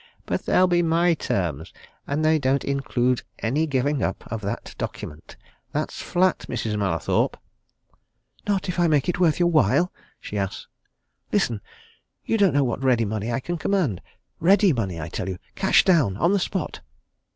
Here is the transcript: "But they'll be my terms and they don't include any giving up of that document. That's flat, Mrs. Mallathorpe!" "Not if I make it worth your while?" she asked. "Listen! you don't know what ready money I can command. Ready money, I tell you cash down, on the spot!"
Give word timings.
"But 0.25 0.47
they'll 0.47 0.65
be 0.65 0.81
my 0.81 1.13
terms 1.13 1.71
and 2.07 2.25
they 2.25 2.39
don't 2.39 2.63
include 2.63 3.21
any 3.37 3.67
giving 3.67 4.01
up 4.01 4.23
of 4.31 4.41
that 4.41 4.73
document. 4.79 5.37
That's 5.73 6.01
flat, 6.01 6.39
Mrs. 6.49 6.75
Mallathorpe!" 6.75 7.37
"Not 8.47 8.67
if 8.67 8.79
I 8.79 8.87
make 8.87 9.07
it 9.07 9.19
worth 9.19 9.39
your 9.39 9.51
while?" 9.51 9.93
she 10.19 10.39
asked. 10.39 10.65
"Listen! 11.31 11.61
you 12.25 12.39
don't 12.39 12.55
know 12.55 12.63
what 12.63 12.83
ready 12.83 13.05
money 13.05 13.31
I 13.31 13.39
can 13.41 13.59
command. 13.59 14.01
Ready 14.39 14.73
money, 14.73 14.99
I 14.99 15.07
tell 15.07 15.29
you 15.29 15.37
cash 15.53 15.85
down, 15.85 16.17
on 16.17 16.33
the 16.33 16.39
spot!" 16.39 16.79